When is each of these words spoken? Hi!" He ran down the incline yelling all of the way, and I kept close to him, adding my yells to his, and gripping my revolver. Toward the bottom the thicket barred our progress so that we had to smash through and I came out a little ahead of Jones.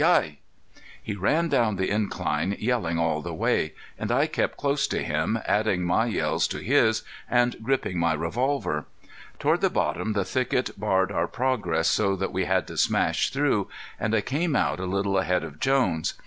Hi!" 0.03 0.39
He 1.03 1.13
ran 1.15 1.47
down 1.49 1.75
the 1.75 1.91
incline 1.91 2.55
yelling 2.57 2.97
all 2.97 3.19
of 3.19 3.23
the 3.23 3.35
way, 3.35 3.73
and 3.99 4.11
I 4.11 4.25
kept 4.25 4.57
close 4.57 4.87
to 4.87 5.03
him, 5.03 5.37
adding 5.45 5.83
my 5.83 6.07
yells 6.07 6.47
to 6.47 6.57
his, 6.57 7.03
and 7.29 7.55
gripping 7.61 7.99
my 7.99 8.13
revolver. 8.13 8.85
Toward 9.37 9.61
the 9.61 9.69
bottom 9.69 10.13
the 10.13 10.25
thicket 10.25 10.71
barred 10.75 11.11
our 11.11 11.27
progress 11.27 11.87
so 11.87 12.15
that 12.15 12.33
we 12.33 12.45
had 12.45 12.65
to 12.65 12.77
smash 12.77 13.29
through 13.29 13.67
and 13.99 14.15
I 14.15 14.21
came 14.21 14.55
out 14.55 14.79
a 14.79 14.87
little 14.87 15.19
ahead 15.19 15.43
of 15.43 15.59
Jones. 15.59 16.15